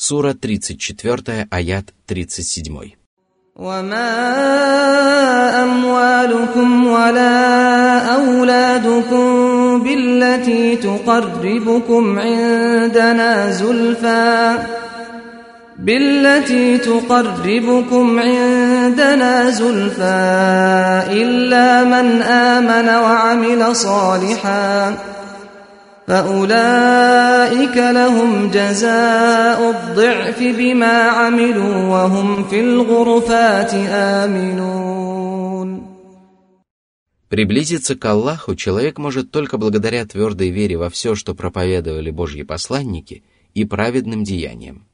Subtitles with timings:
[0.00, 2.92] Сура 34, аят 37.
[3.56, 4.10] وما
[5.62, 7.34] أموالكم ولا
[8.14, 9.26] أولادكم
[9.82, 14.58] بالتي تقربكم عندنا زلفى
[15.78, 20.22] بالتي تقربكم عندنا زلفى
[21.10, 24.94] إلا من آمن وعمل صالحا
[26.06, 33.74] فأولئك لهم جزاء الضعف بما عملوا وهم في الغرفات
[34.24, 34.78] آمنون
[37.28, 43.22] Приблизиться к Аллаху человек может только благодаря твердой вере во все, что проповедовали Божьи посланники,
[43.52, 44.86] и праведным деяниям.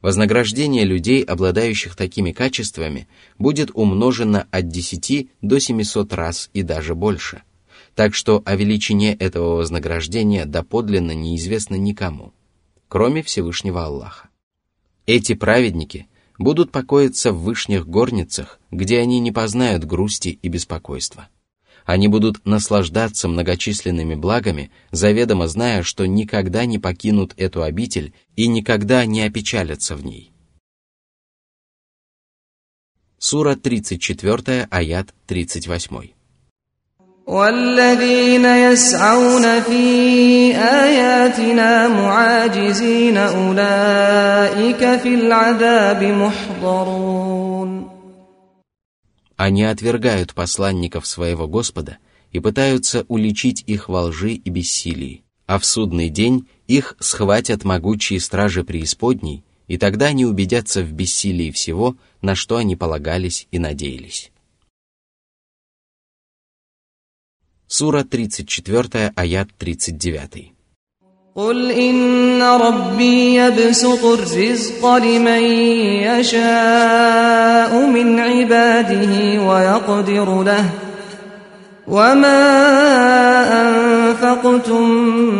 [0.00, 3.08] Вознаграждение людей, обладающих такими качествами,
[3.38, 7.42] будет умножено от 10 до 700 раз и даже больше.
[7.95, 12.33] так что о величине этого вознаграждения доподлинно неизвестно никому,
[12.89, 14.29] кроме Всевышнего Аллаха.
[15.05, 21.29] Эти праведники будут покоиться в вышних горницах, где они не познают грусти и беспокойства.
[21.85, 29.05] Они будут наслаждаться многочисленными благами, заведомо зная, что никогда не покинут эту обитель и никогда
[29.05, 30.31] не опечалятся в ней.
[33.19, 36.14] Сура 34, аят 38.
[37.30, 39.84] والذين يسعون في
[40.56, 47.90] آياتنا معاجزين أولئك في العذاب محضرون
[49.36, 51.96] Они отвергают посланников своего Господа
[52.30, 58.20] и пытаются уличить их во лжи и бессилии, а в судный день их схватят могучие
[58.20, 64.30] стражи преисподней, и тогда они убедятся в бессилии всего, на что они полагались и надеялись.
[67.74, 70.60] Сура 34, аят 39.
[71.34, 75.42] قل إن ربي يبسط الرزق لمن
[76.10, 80.64] يشاء من عباده ويقدر له
[81.88, 82.42] وما
[83.62, 84.90] أنفقتم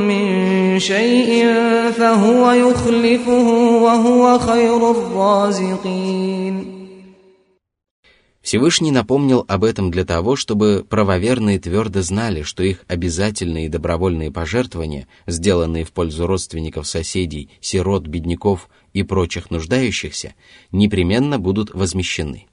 [0.08, 1.54] من شيء
[1.98, 3.48] فهو يخلفه
[3.82, 6.73] وهو خير الرازقين
[8.45, 14.31] Всевышний напомнил об этом для того, чтобы правоверные твердо знали, что их обязательные и добровольные
[14.31, 20.35] пожертвования, сделанные в пользу родственников, соседей, сирот, бедняков и прочих нуждающихся,
[20.71, 22.45] непременно будут возмещены.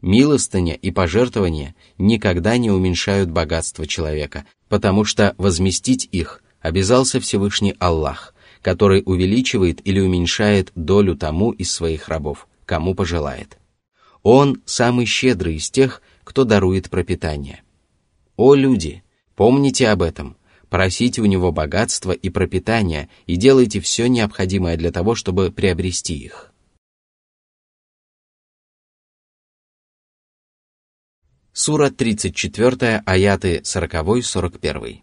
[0.00, 8.36] Милостыня и пожертвования никогда не уменьшают богатство человека, потому что возместить их обязался Всевышний Аллах,
[8.62, 13.58] который увеличивает или уменьшает долю тому из своих рабов, кому пожелает.
[14.24, 17.62] Он самый щедрый из тех, кто дарует пропитание.
[18.36, 19.04] О люди,
[19.36, 20.38] помните об этом,
[20.70, 26.52] просите у него богатства и пропитания и делайте все необходимое для того, чтобы приобрести их.
[31.52, 35.02] Сура 34, аяты 40-41.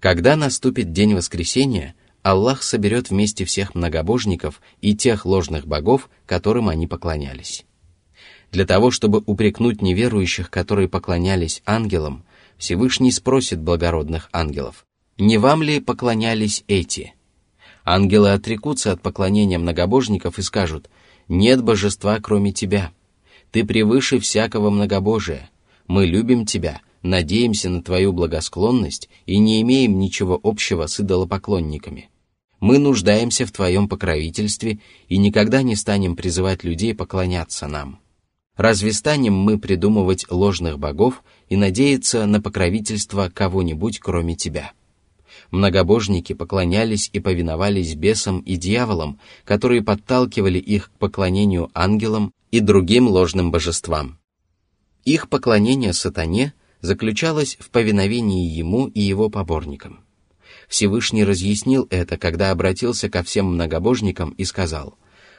[0.00, 6.86] Когда наступит день воскресения, Аллах соберет вместе всех многобожников и тех ложных богов, которым они
[6.86, 7.66] поклонялись.
[8.50, 12.24] Для того, чтобы упрекнуть неверующих, которые поклонялись ангелам,
[12.56, 14.86] Всевышний спросит благородных ангелов,
[15.18, 17.14] «Не вам ли поклонялись эти?»
[17.84, 20.88] Ангелы отрекутся от поклонения многобожников и скажут,
[21.28, 22.90] «Нет божества, кроме тебя.
[23.50, 25.50] Ты превыше всякого многобожия.
[25.86, 32.10] Мы любим тебя, надеемся на Твою благосклонность и не имеем ничего общего с идолопоклонниками.
[32.60, 38.00] Мы нуждаемся в Твоем покровительстве и никогда не станем призывать людей поклоняться нам.
[38.56, 44.72] Разве станем мы придумывать ложных богов и надеяться на покровительство кого-нибудь, кроме Тебя?»
[45.50, 53.08] Многобожники поклонялись и повиновались бесам и дьяволам, которые подталкивали их к поклонению ангелам и другим
[53.08, 54.18] ложным божествам.
[55.04, 60.00] Их поклонение сатане заключалось в повиновении ему и его поборникам.
[60.68, 64.96] Всевышний разъяснил это, когда обратился ко всем многобожникам и сказал,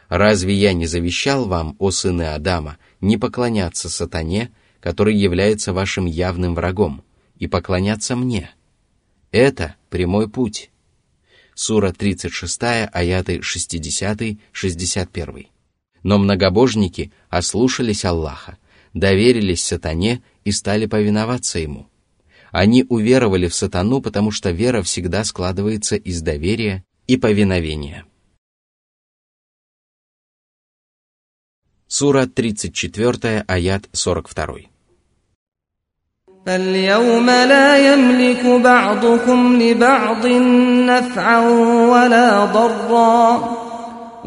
[0.09, 4.51] «Разве я не завещал вам, о сыны Адама, не поклоняться сатане,
[4.81, 7.03] который является вашим явным врагом,
[7.37, 8.51] и поклоняться мне?»
[9.31, 10.69] Это прямой путь.
[11.55, 12.61] сура 36,
[12.91, 15.47] аяты 60-61.
[16.03, 18.57] Но многобожники ослушались Аллаха,
[18.93, 21.88] доверились сатане и стали повиноваться ему.
[22.52, 28.04] Они уверовали в сатану, потому что вера всегда складывается из доверия и повиновения.
[31.86, 34.70] Сура 34, аят 42.
[36.46, 40.26] فاليوم لا يملك بعضكم لبعض
[40.86, 41.40] نفعا
[41.90, 43.66] ولا ضرا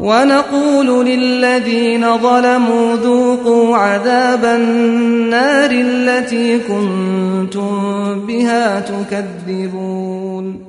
[0.00, 10.66] ونقول للذين ظلموا ذوقوا عذاب النار التي كنتم بها تكذبون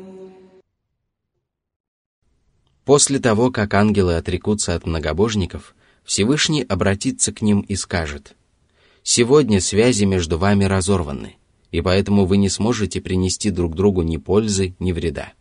[2.84, 8.36] После того, как ангелы отрекутся от многобожников, Всевышний обратится к ним и скажет,
[9.04, 11.38] «Сегодня связи между вами разорваны,
[11.72, 15.32] и поэтому вы не сможете принести друг другу ни пользы, ни вреда».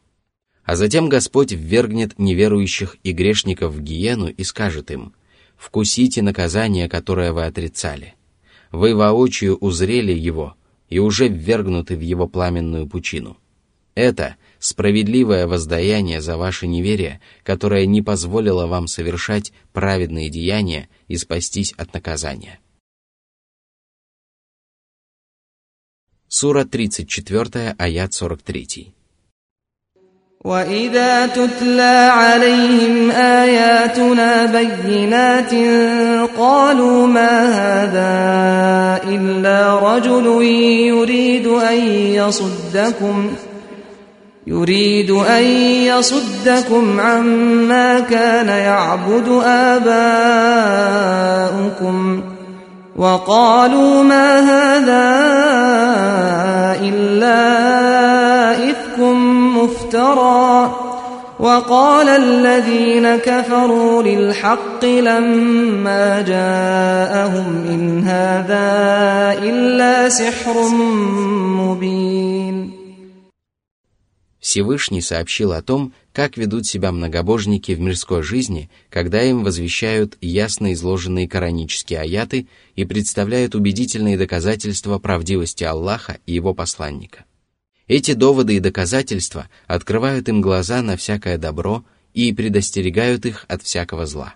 [0.66, 5.14] А затем Господь ввергнет неверующих и грешников в гиену и скажет им,
[5.56, 8.16] «Вкусите наказание, которое вы отрицали.
[8.72, 10.56] Вы воочию узрели его
[10.90, 13.38] и уже ввергнуты в его пламенную пучину.
[13.94, 21.74] Это справедливое воздаяние за ваше неверие, которое не позволило вам совершать праведные деяния и спастись
[21.78, 22.60] от наказания».
[26.28, 28.95] Сура 34, аят 43.
[30.46, 35.54] وإذا تتلى عليهم آياتنا بينات
[36.38, 40.26] قالوا ما هذا إلا رجل
[40.86, 41.78] يريد أن
[42.14, 43.32] يصدكم
[44.48, 45.44] يريد أن
[45.84, 51.16] يصدكم عما كان يعبد آباؤكم
[52.96, 55.26] وقالوا ما هذا
[56.82, 57.36] إلا
[58.70, 58.85] إفك
[59.65, 60.75] مفترى
[61.41, 68.69] وقال الذين كفروا للحق لما جاءهم إن هذا
[69.43, 70.69] إلا سحر
[71.59, 72.71] مبين
[74.41, 80.73] Всевышний сообщил о том, как ведут себя многобожники в мирской жизни, когда им возвещают ясно
[80.73, 87.24] изложенные коранические аяты и представляют убедительные доказательства правдивости Аллаха и его посланника.
[87.88, 94.08] Эти доводы и доказательства открывают им глаза на всякое добро и предостерегают их от всякого
[94.08, 94.36] зла.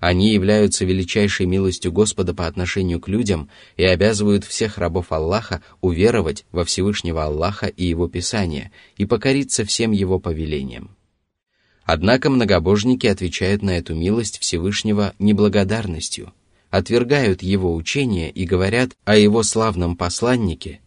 [0.00, 6.44] Они являются величайшей милостью Господа по отношению к людям и обязывают всех рабов Аллаха уверовать
[6.52, 10.96] во Всевышнего Аллаха и Его Писание и покориться всем Его повелениям.
[11.84, 16.32] Однако многобожники отвечают на эту милость Всевышнего неблагодарностью,
[16.68, 20.80] отвергают Его учение и говорят о Его славном посланнике–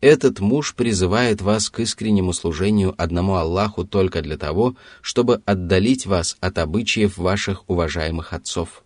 [0.00, 6.36] этот муж призывает вас к искреннему служению одному Аллаху только для того, чтобы отдалить вас
[6.40, 8.84] от обычаев ваших уважаемых отцов,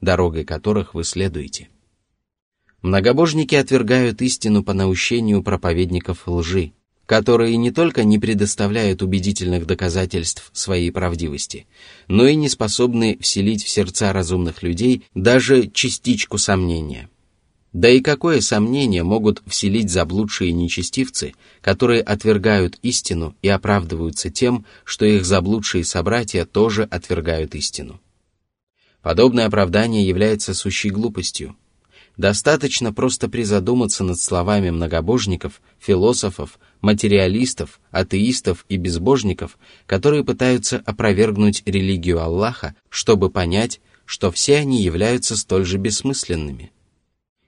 [0.00, 1.68] дорогой которых вы следуете.
[2.80, 6.72] Многобожники отвергают истину по наущению проповедников лжи,
[7.06, 11.66] которые не только не предоставляют убедительных доказательств своей правдивости,
[12.08, 17.10] но и не способны вселить в сердца разумных людей даже частичку сомнения–
[17.74, 25.04] да и какое сомнение могут вселить заблудшие нечестивцы, которые отвергают истину и оправдываются тем, что
[25.04, 28.00] их заблудшие собратья тоже отвергают истину.
[29.02, 31.56] Подобное оправдание является сущей глупостью.
[32.16, 42.22] Достаточно просто призадуматься над словами многобожников, философов, материалистов, атеистов и безбожников, которые пытаются опровергнуть религию
[42.22, 46.70] Аллаха, чтобы понять, что все они являются столь же бессмысленными.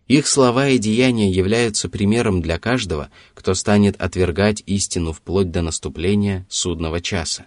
[0.08, 6.46] Их слова и деяния являются примером для каждого, кто станет отвергать истину вплоть до наступления
[6.48, 7.46] судного часа.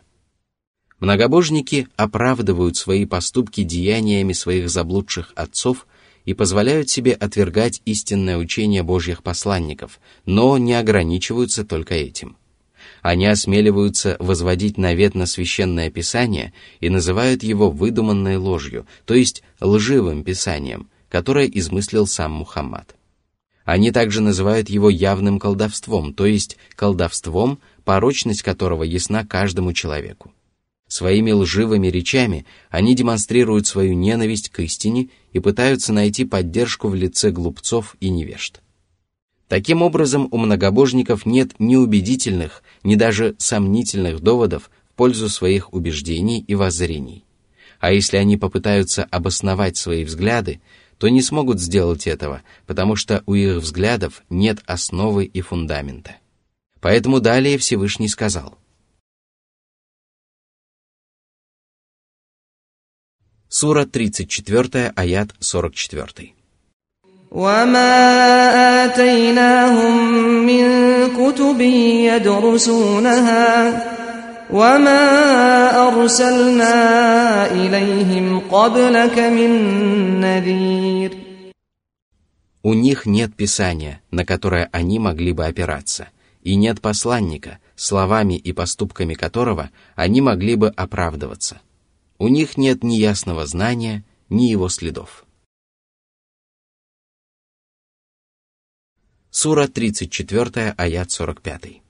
[0.99, 5.87] Многобожники оправдывают свои поступки деяниями своих заблудших отцов
[6.25, 12.35] и позволяют себе отвергать истинное учение Божьих посланников, но не ограничиваются только этим.
[13.01, 16.51] Они осмеливаются возводить навет на священное писание
[16.81, 22.95] и называют его выдуманной ложью, то есть лживым писанием– которое измыслил сам Мухаммад.
[23.65, 30.31] Они также называют его явным колдовством, то есть колдовством, порочность которого ясна каждому человеку.
[30.87, 37.29] Своими лживыми речами они демонстрируют свою ненависть к истине и пытаются найти поддержку в лице
[37.29, 38.61] глупцов и невежд.
[39.47, 46.43] Таким образом, у многобожников нет ни убедительных, ни даже сомнительных доводов в пользу своих убеждений
[46.47, 47.23] и воззрений.
[47.79, 50.59] А если они попытаются обосновать свои взгляды,
[50.99, 56.17] то не смогут сделать этого, потому что у их взглядов нет основы и фундамента.
[56.81, 58.57] Поэтому далее Всевышний сказал.
[63.47, 66.33] Сура 34, аят 44.
[67.31, 69.97] وما آتيناهم
[70.45, 70.65] من
[71.13, 71.61] كتب
[72.09, 73.39] يدرسونها
[74.50, 76.76] وما أرسلنا
[77.52, 79.50] إليهم قبلك من
[80.20, 81.24] نذير
[82.66, 86.08] У них нет писания, на которое они могли бы опираться,
[86.42, 91.60] и нет посланника, словами и поступками которого они могли бы оправдываться.
[92.18, 95.26] У них нет ни ясного знания, ни его следов.
[99.30, 101.82] Сура 34, аят 45.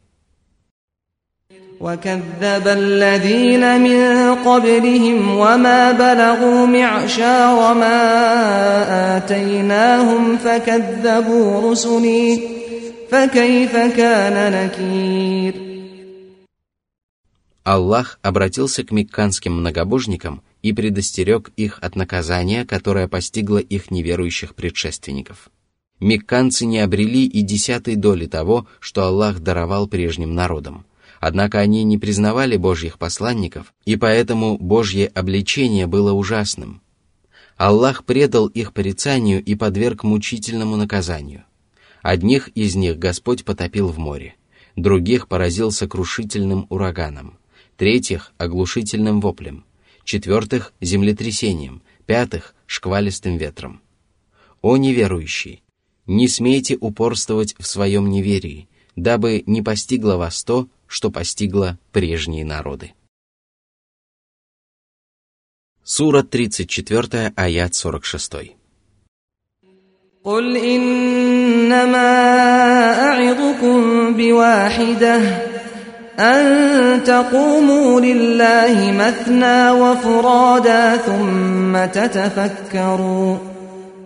[1.80, 12.40] وكذب الذين من قبلهم وما بلغوا معشار ما آتيناهم فكذبوا رسلي
[13.10, 15.64] فكيف كان نكير
[17.66, 25.48] Аллах обратился к мекканским многобожникам и предостерег их от наказания, которое постигло их неверующих предшественников.
[25.98, 30.84] Мекканцы не обрели и десятой доли того, что Аллах даровал прежним народам.
[31.19, 36.81] Однако они не признавали Божьих посланников, и поэтому Божье обличение было ужасным.
[37.57, 41.43] Аллах предал их порицанию и подверг мучительному наказанию.
[42.01, 44.35] Одних из них Господь потопил в море,
[44.77, 47.37] других поразил сокрушительным ураганом,
[47.75, 49.65] третьих– оглушительным воплем,
[50.05, 53.81] четвертых– землетрясением, пятых– шквалистым ветром.
[54.61, 55.63] О неверующий!
[56.05, 62.94] Не смейте упорствовать в своем неверии, дабы не постигло вас то, что постигло прежние народы.
[65.82, 68.56] Сура 34, аят 46.
[70.24, 72.10] قل إنما
[73.08, 75.20] أعظكم بواحدة
[76.18, 83.36] أن تقوموا لله مثنى وفرادا ثم تتفكروا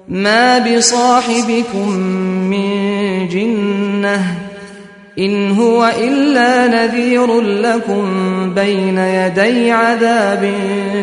[0.09, 1.91] ما بصاحبكم
[2.51, 2.69] من
[3.29, 4.39] جنه
[5.19, 8.05] إن هو إلا نذير لكم
[8.55, 10.43] بين يدي عذاب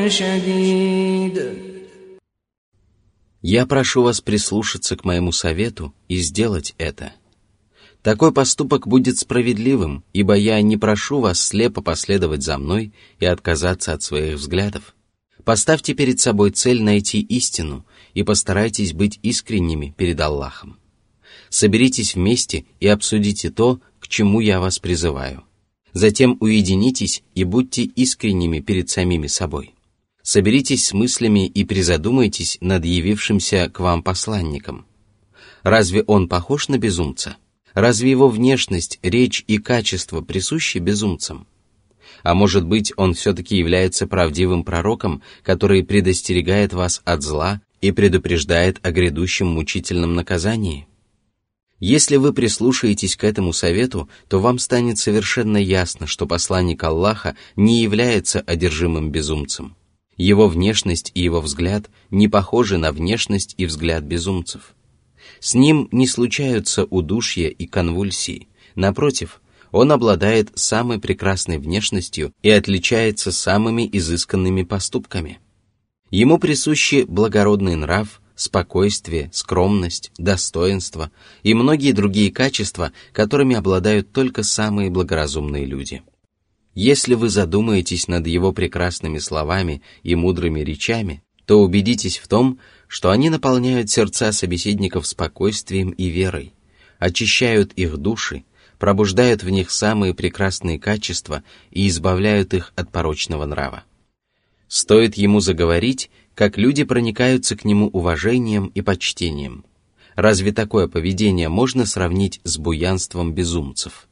[0.07, 1.55] شديد
[3.47, 7.13] Я прошу вас прислушаться к моему совету и сделать это.
[8.01, 13.93] Такой поступок будет справедливым, ибо я не прошу вас слепо последовать за мной и отказаться
[13.93, 14.95] от своих взглядов.
[15.43, 20.79] Поставьте перед собой цель найти истину и постарайтесь быть искренними перед Аллахом.
[21.49, 25.44] Соберитесь вместе и обсудите то, к чему я вас призываю.
[25.92, 29.74] Затем уединитесь и будьте искренними перед самими собой.
[30.22, 34.84] Соберитесь с мыслями и призадумайтесь над явившимся к вам посланником.
[35.62, 37.36] Разве он похож на безумца?
[37.72, 41.46] Разве его внешность, речь и качество присущи безумцам?
[42.22, 48.78] А может быть, он все-таки является правдивым пророком, который предостерегает вас от зла и предупреждает
[48.82, 50.86] о грядущем мучительном наказании?
[51.80, 57.80] Если вы прислушаетесь к этому совету, то вам станет совершенно ясно, что посланник Аллаха не
[57.80, 59.76] является одержимым безумцем.
[60.18, 64.74] Его внешность и его взгляд не похожи на внешность и взгляд безумцев.
[65.40, 68.48] С ним не случаются удушья и конвульсии.
[68.74, 69.40] Напротив,
[69.72, 75.38] он обладает самой прекрасной внешностью и отличается самыми изысканными поступками.
[76.10, 81.10] Ему присущи благородный нрав, спокойствие, скромность, достоинство
[81.42, 86.02] и многие другие качества, которыми обладают только самые благоразумные люди.
[86.74, 93.10] Если вы задумаетесь над его прекрасными словами и мудрыми речами, то убедитесь в том, что
[93.10, 96.54] они наполняют сердца собеседников спокойствием и верой,
[96.98, 98.44] очищают их души,
[98.78, 103.84] пробуждают в них самые прекрасные качества и избавляют их от порочного нрава.
[104.66, 109.66] Стоит ему заговорить, как люди проникаются к нему уважением и почтением.
[110.14, 114.08] Разве такое поведение можно сравнить с буянством безумцев?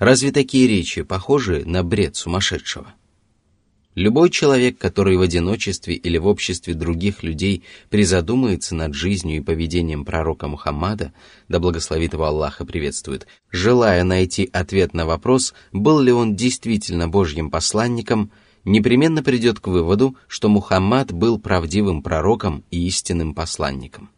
[0.00, 2.92] Разве такие речи похожи на бред сумасшедшего?
[3.94, 10.04] Любой человек, который в одиночестве или в обществе других людей призадумается над жизнью и поведением
[10.04, 11.12] пророка Мухаммада,
[11.46, 17.06] да благословит его Аллах и приветствует, желая найти ответ на вопрос, был ли он действительно
[17.06, 18.32] Божьим посланником,
[18.64, 24.10] непременно придет к выводу, что Мухаммад был правдивым пророком и истинным посланником.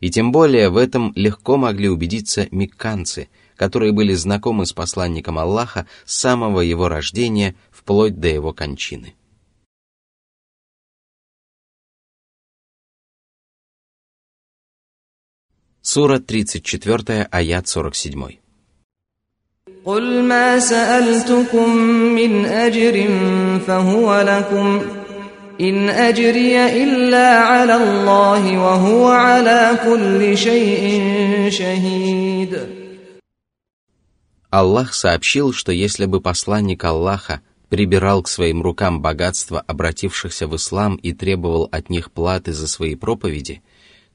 [0.00, 5.86] И тем более в этом легко могли убедиться мекканцы, которые были знакомы с посланником Аллаха
[6.04, 9.14] с самого его рождения вплоть до его кончины.
[15.80, 18.43] Сура 34, аят 47.
[19.89, 21.75] قل ما سألتكم
[22.19, 22.95] من أجر
[23.67, 24.81] فهو لكم
[25.61, 32.79] إن أجري إلا على الله وهو على كل شيء شهيد
[34.51, 40.95] Аллах сообщил, что если бы посланник Аллаха прибирал к своим рукам богатство обратившихся в ислам
[40.95, 43.61] и требовал от них платы за свои проповеди,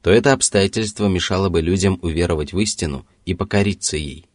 [0.03, 4.27] то это обстоятельство мешало бы людям уверовать в истину и покориться ей.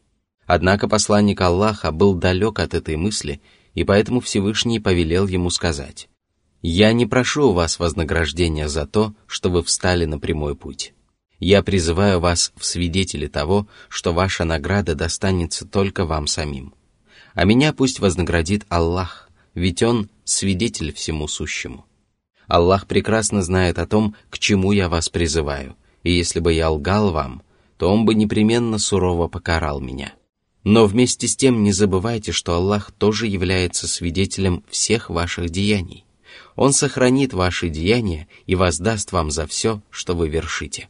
[0.47, 3.41] Однако посланник Аллаха был далек от этой мысли,
[3.73, 6.09] и поэтому Всевышний повелел ему сказать,
[6.61, 10.93] «Я не прошу у вас вознаграждения за то, что вы встали на прямой путь.
[11.39, 16.75] Я призываю вас в свидетели того, что ваша награда достанется только вам самим.
[17.35, 21.87] А меня пусть вознаградит Аллах, ведь Он свидетель всему сущему.
[22.47, 27.11] Аллах прекрасно знает о том, к чему я вас призываю, и если бы я лгал
[27.13, 27.43] вам,
[27.79, 30.13] то Он бы непременно сурово покарал меня».
[30.64, 36.06] Но вместе с тем не забывайте, что Аллах тоже является свидетелем всех ваших деяний.
[36.56, 40.90] Он сохранит ваши деяния и воздаст вам за все, что вы вершите.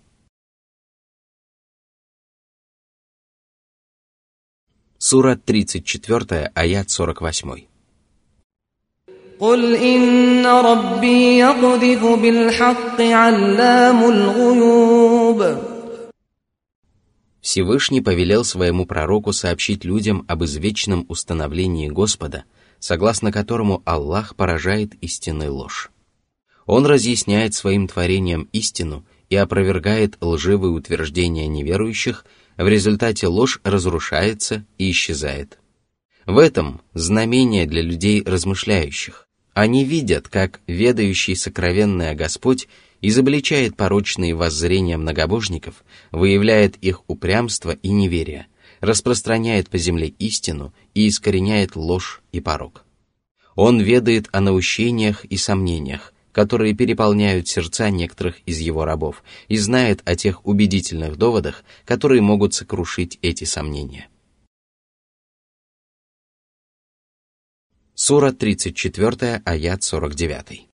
[4.97, 7.69] Сура 34, аят 48.
[9.39, 15.72] قل إن ربي يقذف بالحق علام الغيوب
[17.44, 22.44] Всевышний повелел своему пророку сообщить людям об извечном установлении Господа,
[22.78, 25.90] согласно которому Аллах поражает истинной ложь.
[26.64, 32.24] Он разъясняет своим творениям истину и опровергает лживые утверждения неверующих,
[32.56, 35.58] в результате ложь разрушается и исчезает.
[36.24, 39.28] В этом знамение для людей размышляющих.
[39.52, 42.68] Они видят, как ведающий сокровенное Господь
[43.06, 48.46] изобличает порочные воззрения многобожников, выявляет их упрямство и неверие,
[48.80, 52.84] распространяет по земле истину и искореняет ложь и порог.
[53.56, 60.00] Он ведает о наущениях и сомнениях, которые переполняют сердца некоторых из его рабов, и знает
[60.06, 64.08] о тех убедительных доводах, которые могут сокрушить эти сомнения.
[67.94, 70.73] Сура 34, аят 49.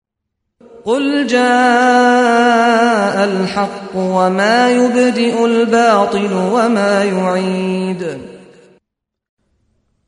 [0.88, 1.45] قل جاء
[3.25, 8.19] الحق وما يبدئ الباطل وما يعيد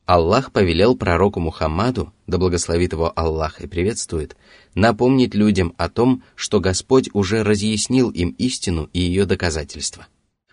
[0.09, 4.37] Аллах повелел пророку Мухаммаду, да благословит его Аллах и приветствует,
[4.77, 10.07] напомнить людям о том, что Господь уже разъяснил им истину и ее доказательства.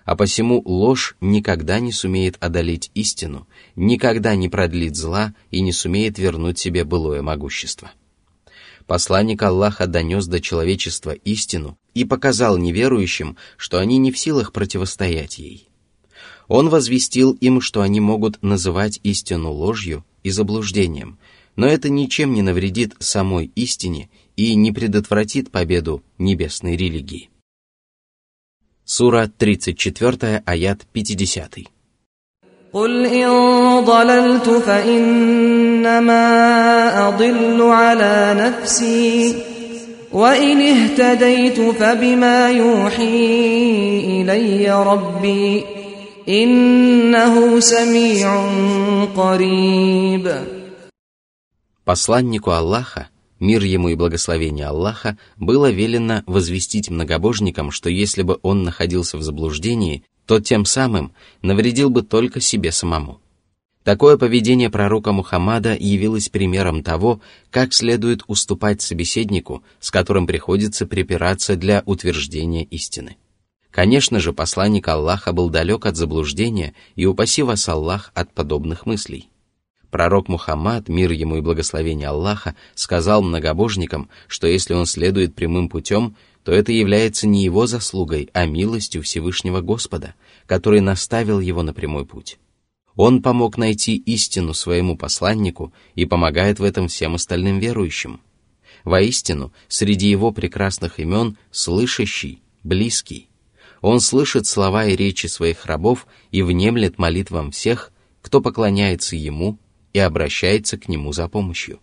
[0.05, 6.17] А посему ложь никогда не сумеет одолеть истину, никогда не продлит зла и не сумеет
[6.17, 7.91] вернуть себе былое могущество
[8.88, 15.38] посланник Аллаха донес до человечества истину и показал неверующим, что они не в силах противостоять
[15.38, 15.68] ей.
[16.48, 21.18] Он возвестил им, что они могут называть истину ложью и заблуждением,
[21.54, 27.28] но это ничем не навредит самой истине и не предотвратит победу небесной религии.
[28.86, 31.58] Сура 34, аят 50.
[32.73, 33.29] قل إن
[33.85, 36.25] ضللت فإنما
[37.07, 39.35] أضل على نفسي
[40.11, 45.63] وإن اهتديت فبما يوحي إلي ربي
[46.29, 48.49] إنه سميع
[49.15, 50.31] قريب
[51.85, 53.09] Посланнику Аллаха,
[53.41, 59.21] мир ему и благословение Аллаха, было велено возвестить многобожникам, что если бы он находился в
[59.21, 63.18] заблуждении, то тем самым навредил бы только себе самому.
[63.82, 71.56] Такое поведение пророка Мухаммада явилось примером того, как следует уступать собеседнику, с которым приходится припираться
[71.56, 73.16] для утверждения истины.
[73.70, 79.30] Конечно же, посланник Аллаха был далек от заблуждения и упаси вас Аллах от подобных мыслей.
[79.90, 86.16] Пророк Мухаммад, мир ему и благословение Аллаха, сказал многобожникам, что если он следует прямым путем,
[86.44, 90.14] то это является не его заслугой, а милостью Всевышнего Господа,
[90.46, 92.38] который наставил его на прямой путь.
[92.96, 98.20] Он помог найти истину своему посланнику и помогает в этом всем остальным верующим.
[98.84, 103.28] Воистину, среди его прекрасных имен слышащий, близкий.
[103.80, 109.58] Он слышит слова и речи своих рабов и внемлет молитвам всех, кто поклоняется ему
[109.97, 111.79] и обращается к нему за помощью.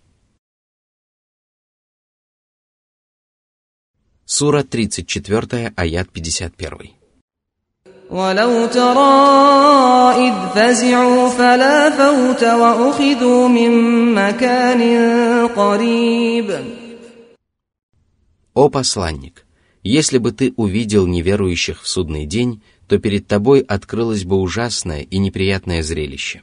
[4.25, 7.01] Сура 34, аят 51.
[8.11, 13.71] ولو ترى إذ فزعوا فلا فوت وأخذوا من
[14.15, 14.83] مكان
[15.47, 16.61] قريب
[18.53, 19.47] О посланник,
[19.85, 25.19] если бы ты увидел неверующих в судный день, то перед тобой открылось бы ужасное и
[25.19, 26.43] неприятное зрелище.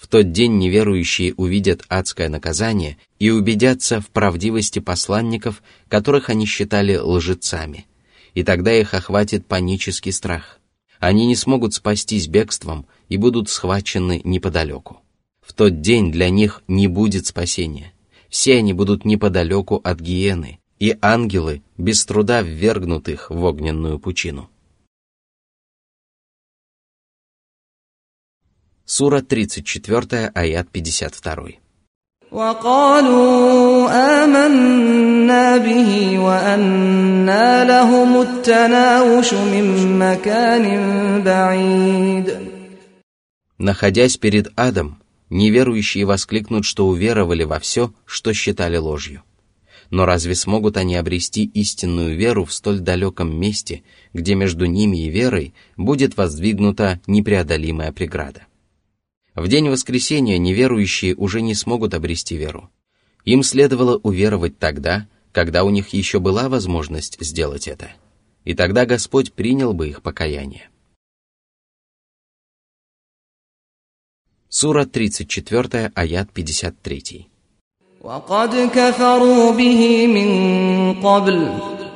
[0.00, 6.96] в тот день неверующие увидят адское наказание и убедятся в правдивости посланников, которых они считали
[6.96, 7.86] лжецами,
[8.32, 10.58] и тогда их охватит панический страх.
[11.00, 15.02] Они не смогут спастись бегством и будут схвачены неподалеку.
[15.42, 17.92] В тот день для них не будет спасения.
[18.30, 24.48] Все они будут неподалеку от гиены, и ангелы без труда ввергнут их в огненную пучину.
[28.89, 31.59] Сура 34, аят 52.
[32.31, 33.89] وقالوا
[34.23, 40.65] آمنا به وأنى لهم التناوش من مكان
[41.23, 42.55] بعيد
[43.57, 44.97] Находясь перед адом,
[45.29, 49.23] неверующие воскликнут, что уверовали во все, что считали ложью.
[49.89, 55.09] Но разве смогут они обрести истинную веру в столь далеком месте, где между ними и
[55.09, 58.41] верой будет воздвигнута непреодолимая преграда?
[59.35, 62.71] В день воскресения неверующие уже не смогут обрести веру.
[63.25, 67.91] Им следовало уверовать тогда, когда у них еще была возможность сделать это.
[68.45, 70.69] И тогда Господь принял бы их покаяние.
[74.47, 77.27] Сура 34, аят 53.
[78.01, 80.29] وقد كفروا به من
[81.01, 81.49] قبل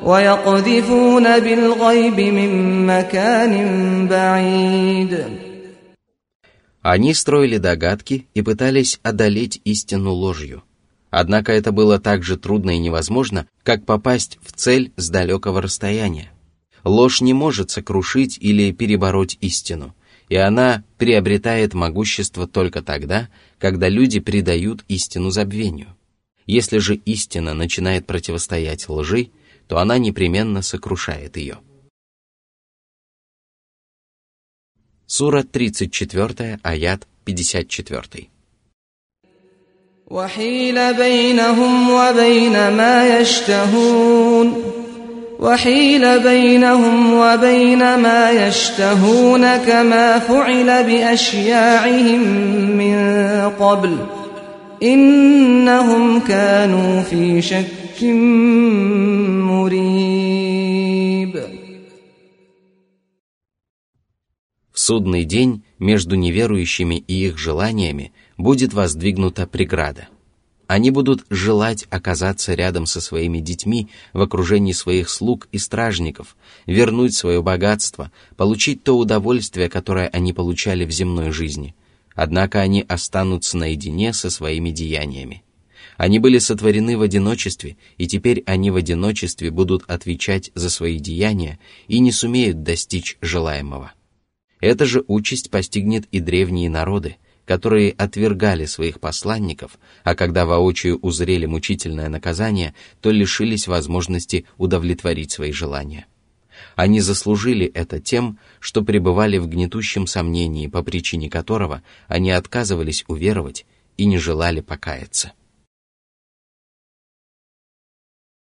[0.04, 5.42] ويقذفون بالغيب من مكان بعيد
[6.85, 10.64] они строили догадки и пытались одолеть истину ложью.
[11.09, 16.31] Однако это было так же трудно и невозможно, как попасть в цель с далекого расстояния.
[16.85, 19.94] Ложь не может сокрушить или перебороть истину,
[20.29, 25.97] и она приобретает могущество только тогда, когда люди предают истину забвению.
[26.44, 29.31] Если же истина начинает противостоять лжи,
[29.68, 31.61] то она непременно сокрушает ее.
[35.08, 38.28] Сура 34, аят 54.
[40.12, 44.63] وحيل بينهم وبين ما يشتهون
[45.39, 52.22] وحيل بينهم وبين ما يشتهون كما فعل بأشياعهم
[52.78, 52.98] من
[53.60, 53.98] قبل
[54.84, 58.04] إنهم كانوا في شك
[59.50, 61.34] مريب
[64.85, 70.09] судный день между неверующими и их желаниями будет воздвигнута преграда.
[70.66, 77.14] Они будут желать оказаться рядом со своими детьми в окружении своих слуг и стражников, вернуть
[77.14, 81.75] свое богатство, получить то удовольствие, которое они получали в земной жизни.
[82.14, 85.44] Однако они останутся наедине со своими деяниями.
[85.97, 91.59] Они были сотворены в одиночестве, и теперь они в одиночестве будут отвечать за свои деяния
[91.88, 93.92] и не сумеют достичь желаемого.
[94.64, 101.44] Эта же участь постигнет и древние народы, которые отвергали своих посланников, а когда воочию узрели
[101.44, 102.72] мучительное наказание,
[103.03, 106.07] то лишились возможности удовлетворить свои желания.
[106.77, 113.66] Они заслужили это тем, что пребывали в гнетущем сомнении, по причине которого они отказывались уверовать
[113.98, 115.33] и не желали покаяться.